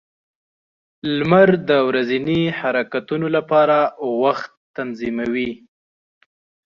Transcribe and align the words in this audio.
•لمر 1.17 1.49
د 1.69 1.71
ورځني 1.87 2.41
حرکتونو 2.59 3.27
لپاره 3.35 3.77
وخت 4.23 4.51
تنظیموي. 4.77 5.51